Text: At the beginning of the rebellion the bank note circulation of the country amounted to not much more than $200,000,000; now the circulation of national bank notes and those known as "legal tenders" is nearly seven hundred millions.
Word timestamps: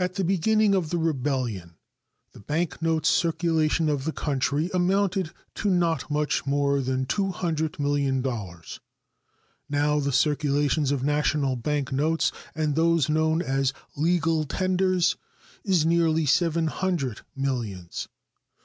At 0.00 0.14
the 0.16 0.24
beginning 0.24 0.74
of 0.74 0.90
the 0.90 0.98
rebellion 0.98 1.76
the 2.32 2.40
bank 2.40 2.82
note 2.82 3.06
circulation 3.06 3.88
of 3.88 4.02
the 4.04 4.10
country 4.10 4.68
amounted 4.74 5.30
to 5.54 5.70
not 5.70 6.10
much 6.10 6.44
more 6.44 6.80
than 6.80 7.06
$200,000,000; 7.06 8.78
now 9.68 10.00
the 10.00 10.10
circulation 10.10 10.92
of 10.92 11.04
national 11.04 11.54
bank 11.54 11.92
notes 11.92 12.32
and 12.56 12.74
those 12.74 13.08
known 13.08 13.40
as 13.42 13.72
"legal 13.96 14.42
tenders" 14.44 15.14
is 15.62 15.86
nearly 15.86 16.26
seven 16.26 16.66
hundred 16.66 17.20
millions. 17.36 18.08